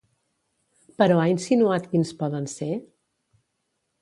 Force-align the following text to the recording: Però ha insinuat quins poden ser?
Però 1.01 1.19
ha 1.19 1.27
insinuat 1.33 1.87
quins 1.93 2.15
poden 2.23 2.51
ser? 2.57 2.71